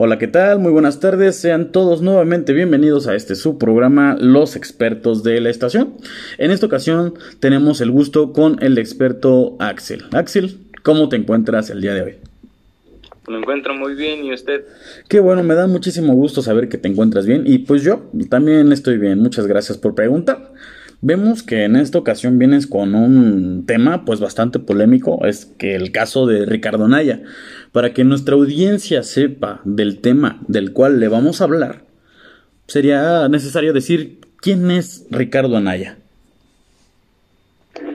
[0.00, 0.58] Hola, ¿qué tal?
[0.58, 1.36] Muy buenas tardes.
[1.36, 5.94] Sean todos nuevamente bienvenidos a este subprograma Los expertos de la estación.
[6.36, 10.04] En esta ocasión tenemos el gusto con el experto Axel.
[10.12, 12.14] Axel, ¿cómo te encuentras el día de hoy?
[13.28, 14.66] Me encuentro muy bien y usted.
[15.08, 18.72] Qué bueno, me da muchísimo gusto saber que te encuentras bien y pues yo también
[18.72, 19.18] estoy bien.
[19.18, 20.52] Muchas gracias por preguntar.
[21.00, 25.92] Vemos que en esta ocasión vienes con un tema pues bastante polémico, es que el
[25.92, 27.22] caso de Ricardo Naya.
[27.70, 31.84] Para que nuestra audiencia sepa del tema del cual le vamos a hablar,
[32.66, 35.98] sería necesario decir quién es Ricardo Anaya.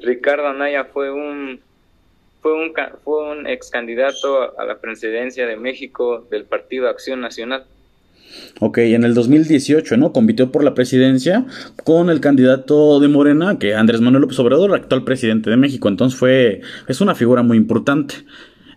[0.00, 1.60] Ricardo Anaya fue un
[2.42, 7.64] fue un fue un ex candidato a la presidencia de México del Partido Acción Nacional.
[8.60, 10.12] Ok, en el 2018, ¿no?
[10.12, 11.46] Compitió por la presidencia
[11.84, 15.88] con el candidato de Morena, que Andrés Manuel López Obrador, actual presidente de México.
[15.88, 18.14] Entonces fue, es una figura muy importante.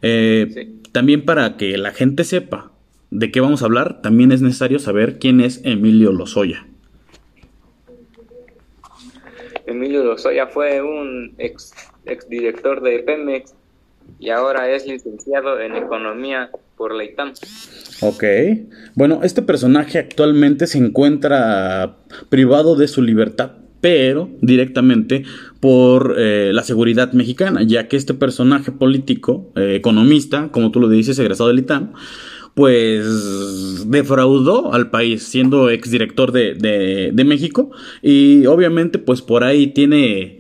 [0.02, 2.72] Eh, también para que la gente sepa
[3.12, 6.66] de qué vamos a hablar, también es necesario saber quién es Emilio Lozoya.
[9.66, 11.74] Emilio Lozoya fue un ex,
[12.06, 13.54] ex director de Pemex
[14.20, 17.34] y ahora es licenciado en Economía por la ITAM.
[18.02, 18.24] Ok.
[18.96, 21.98] Bueno, este personaje actualmente se encuentra
[22.30, 25.24] privado de su libertad, pero directamente
[25.60, 30.88] por eh, la seguridad mexicana, ya que este personaje político, eh, economista, como tú lo
[30.88, 31.94] dices, egresado del ITAM,
[32.54, 37.70] pues defraudó al país siendo exdirector de, de, de México
[38.02, 40.40] y obviamente pues por ahí tiene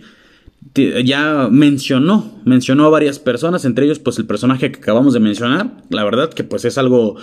[0.73, 5.71] ya mencionó, mencionó a varias personas, entre ellos pues el personaje que acabamos de mencionar,
[5.89, 7.17] la verdad que pues es algo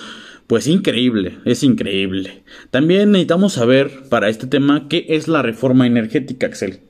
[0.46, 2.42] pues increíble, es increíble.
[2.70, 6.80] También necesitamos saber para este tema qué es la reforma energética, Axel.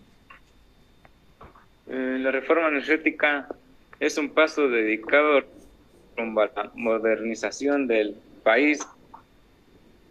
[1.89, 3.49] Eh, la reforma energética
[4.01, 5.45] es un paso dedicado a
[6.17, 8.87] la modernización del país.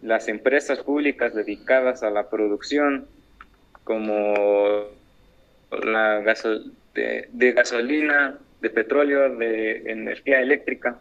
[0.02, 3.06] Las empresas públicas dedicadas a la producción,
[3.84, 4.84] como
[5.84, 6.22] la
[6.94, 10.98] de, gasolina, de petróleo, de energía eléctrica.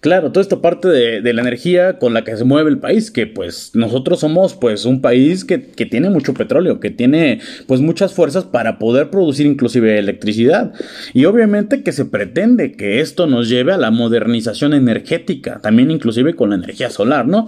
[0.00, 3.28] Claro, toda esta parte de, la energía con la que se mueve el país, que
[3.28, 8.12] pues nosotros somos pues un país que, que, tiene mucho petróleo, que tiene pues muchas
[8.12, 10.72] fuerzas para poder producir inclusive electricidad.
[11.12, 16.34] Y obviamente que se pretende que esto nos lleve a la modernización energética, también inclusive
[16.34, 17.46] con la energía solar, ¿no?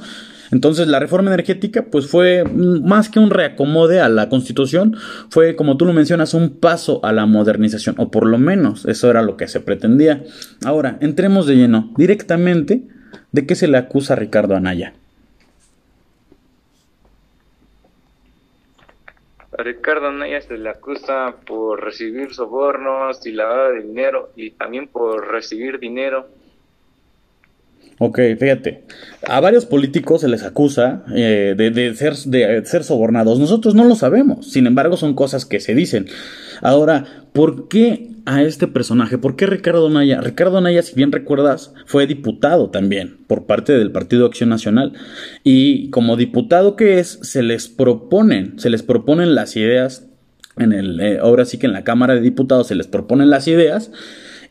[0.54, 4.96] Entonces la reforma energética pues fue más que un reacomode a la constitución,
[5.28, 9.10] fue como tú lo mencionas un paso a la modernización, o por lo menos eso
[9.10, 10.22] era lo que se pretendía.
[10.64, 12.82] Ahora, entremos de lleno directamente
[13.32, 14.94] de qué se le acusa a Ricardo Anaya.
[19.58, 24.86] A Ricardo Anaya se le acusa por recibir sobornos y lavado de dinero y también
[24.86, 26.28] por recibir dinero
[27.98, 28.84] Ok, fíjate,
[29.26, 33.38] a varios políticos se les acusa eh, de, ser, de ser sobornados.
[33.38, 36.06] Nosotros no lo sabemos, sin embargo son cosas que se dicen.
[36.60, 39.18] Ahora, ¿por qué a este personaje?
[39.18, 40.20] ¿Por qué Ricardo Naya?
[40.20, 44.92] Ricardo Naya, si bien recuerdas, fue diputado también por parte del Partido Acción Nacional.
[45.44, 50.06] Y como diputado que es, se les proponen, se les proponen las ideas
[50.56, 53.48] en el, eh, ahora sí que en la Cámara de Diputados se les proponen las
[53.48, 53.90] ideas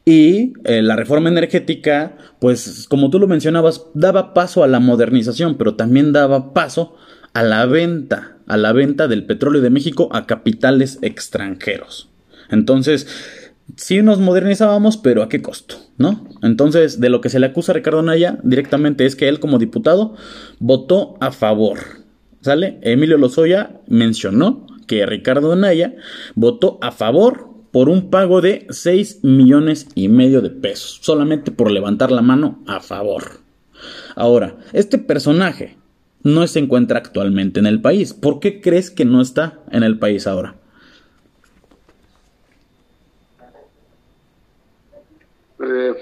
[0.05, 5.55] y eh, la reforma energética, pues como tú lo mencionabas, daba paso a la modernización,
[5.57, 6.95] pero también daba paso
[7.33, 12.09] a la venta, a la venta del petróleo de México a capitales extranjeros.
[12.49, 13.07] Entonces,
[13.77, 15.77] sí nos modernizábamos, pero ¿a qué costo?
[15.97, 16.27] ¿No?
[16.41, 19.57] Entonces, de lo que se le acusa a Ricardo Naya directamente es que él como
[19.57, 20.15] diputado
[20.59, 21.79] votó a favor.
[22.41, 22.77] ¿Sale?
[22.81, 25.95] Emilio Lozoya mencionó que Ricardo Naya
[26.35, 31.71] votó a favor por un pago de 6 millones y medio de pesos, solamente por
[31.71, 33.39] levantar la mano a favor.
[34.15, 35.75] Ahora, este personaje
[36.21, 38.13] no se encuentra actualmente en el país.
[38.13, 40.53] ¿Por qué crees que no está en el país ahora?
[45.59, 45.93] Eh,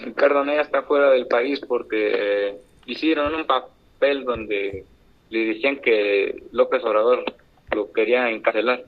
[0.00, 2.56] Ricardo está fuera del país porque
[2.86, 4.84] hicieron un papel donde
[5.30, 7.24] le decían que López Obrador
[7.72, 8.84] lo quería encarcelar.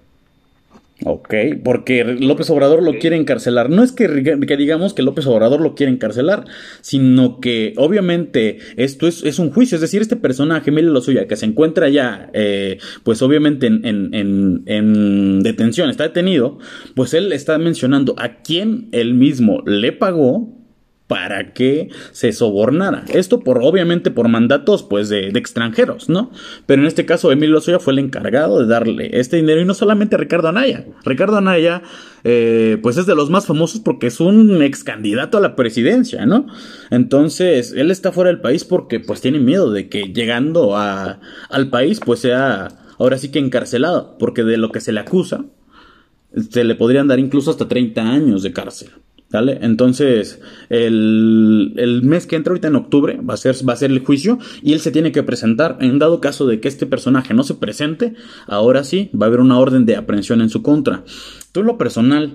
[1.05, 1.35] Ok,
[1.65, 3.71] porque López Obrador lo quiere encarcelar.
[3.71, 6.45] No es que, digamos que López Obrador lo quiere encarcelar,
[6.81, 9.77] sino que obviamente esto es, un juicio.
[9.77, 14.63] Es decir, este personaje, lo suya, que se encuentra ya, eh, pues obviamente en, en,
[14.67, 16.59] en, detención, está detenido,
[16.95, 20.62] pues él está mencionando a quién él mismo le pagó
[21.13, 23.05] para que se sobornara.
[23.13, 26.31] Esto por, obviamente, por mandatos, pues, de, extranjeros, ¿no?
[26.65, 29.75] Pero en este caso, Emilio Lozoya fue el encargado de darle este dinero y no
[29.75, 30.87] solamente Ricardo Anaya.
[31.05, 31.83] Ricardo Anaya,
[32.25, 36.25] eh, pues, es de los más famosos porque es un ex candidato a la presidencia,
[36.25, 36.47] ¿no?
[36.91, 41.21] Entonces, él está fuera del país porque, pues, tiene miedo de que llegando a,
[41.51, 45.45] al país, pues, sea ahora sí que encarcelado, porque de lo que se le acusa,
[46.51, 48.89] se le podrían dar incluso hasta 30 años de cárcel.
[49.33, 49.59] ¿Vale?
[49.63, 54.05] Entonces, el, mes que entra ahorita en octubre va a, ser, va a ser el
[54.05, 55.79] juicio y él se tiene que presentar.
[55.81, 58.15] En dado caso de que este personaje no se presente,
[58.47, 61.03] ahora sí va a haber una orden de aprehensión en su contra.
[61.53, 62.35] Tú, en lo personal,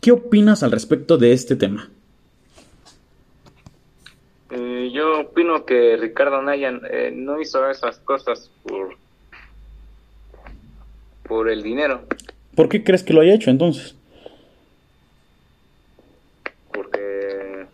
[0.00, 1.90] ¿qué opinas al respecto de este tema?
[4.50, 8.96] Eh, yo opino que Ricardo Naya eh, no hizo esas cosas por,
[11.22, 12.02] por el dinero.
[12.54, 13.96] ¿Por qué crees que lo haya hecho entonces?
[16.70, 17.66] Porque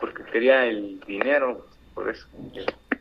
[0.00, 2.26] porque quería el dinero, por eso.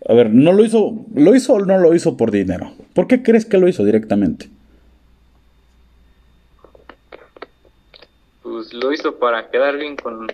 [0.07, 2.71] A ver, no lo hizo, lo hizo o no lo hizo por dinero.
[2.93, 4.47] ¿Por qué crees que lo hizo directamente?
[8.41, 10.27] Pues lo hizo para quedar bien con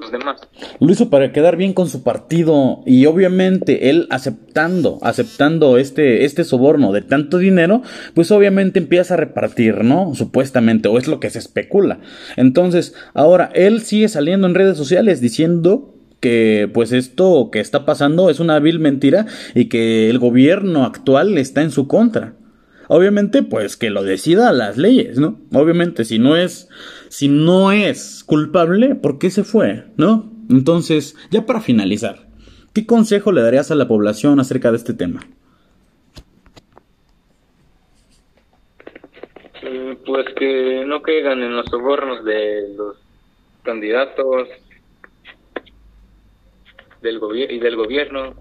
[0.00, 0.40] los demás.
[0.80, 6.42] Lo hizo para quedar bien con su partido y obviamente él aceptando, aceptando este, este
[6.42, 7.82] soborno de tanto dinero,
[8.16, 10.16] pues obviamente empieza a repartir, ¿no?
[10.16, 12.00] Supuestamente, o es lo que se especula.
[12.36, 18.30] Entonces, ahora él sigue saliendo en redes sociales diciendo que pues esto que está pasando
[18.30, 22.34] es una vil mentira y que el gobierno actual está en su contra.
[22.88, 25.38] Obviamente, pues que lo decida las leyes, ¿no?
[25.54, 26.68] Obviamente, si no es,
[27.08, 29.84] si no es culpable, ¿por qué se fue?
[29.96, 30.30] ¿No?
[30.50, 32.26] Entonces, ya para finalizar,
[32.72, 35.20] ¿qué consejo le darías a la población acerca de este tema?
[39.62, 42.96] Mm, pues que no caigan en los sobornos de los
[43.62, 44.48] candidatos
[47.02, 47.20] del
[47.50, 48.34] y del gobierno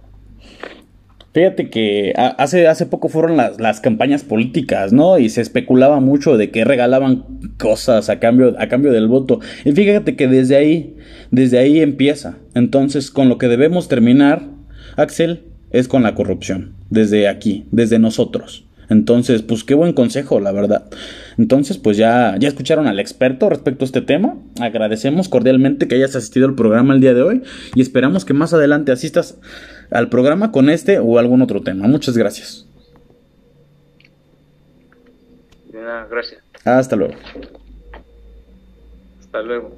[1.32, 5.20] Fíjate que hace, hace poco fueron las, las, campañas políticas, ¿no?
[5.20, 7.24] Y se especulaba mucho de que regalaban
[7.60, 9.40] cosas a cambio, a cambio del voto.
[9.64, 10.96] Y fíjate que desde ahí,
[11.30, 12.40] desde ahí empieza.
[12.56, 14.50] Entonces, con lo que debemos terminar,
[14.96, 16.74] Axel, es con la corrupción.
[16.90, 18.66] Desde aquí, desde nosotros.
[18.90, 20.90] Entonces, pues qué buen consejo, la verdad.
[21.38, 24.38] Entonces, pues ya, ya escucharon al experto respecto a este tema.
[24.60, 27.44] Agradecemos cordialmente que hayas asistido al programa el día de hoy
[27.76, 29.40] y esperamos que más adelante asistas
[29.92, 31.88] al programa con este o algún otro tema.
[31.88, 32.66] Muchas gracias.
[36.10, 36.42] gracias.
[36.66, 37.14] Hasta luego.
[39.20, 39.78] Hasta luego.